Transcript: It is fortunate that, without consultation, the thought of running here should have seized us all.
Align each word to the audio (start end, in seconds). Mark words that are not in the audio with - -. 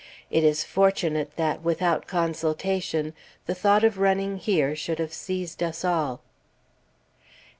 It 0.31 0.43
is 0.43 0.63
fortunate 0.63 1.35
that, 1.35 1.61
without 1.61 2.07
consultation, 2.07 3.13
the 3.45 3.53
thought 3.53 3.83
of 3.83 3.99
running 3.99 4.37
here 4.37 4.75
should 4.75 4.97
have 4.97 5.13
seized 5.13 5.61
us 5.61 5.85
all. 5.85 6.21